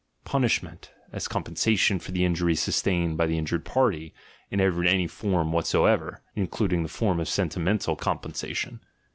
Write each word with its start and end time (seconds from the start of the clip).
—Punishment, 0.25 0.91
as 1.11 1.27
com 1.27 1.43
pensation 1.43 2.01
for 2.01 2.11
the 2.11 2.25
injury 2.25 2.55
sustained 2.55 3.17
by 3.17 3.27
the 3.27 3.37
injured 3.37 3.63
party, 3.63 4.15
in 4.49 4.59
any 4.59 5.05
form 5.05 5.51
whatsoever 5.51 6.23
(including 6.33 6.81
the 6.81 6.89
form 6.89 7.19
of 7.19 7.29
senti 7.29 7.59
mental 7.59 7.95
compensation). 7.95 8.79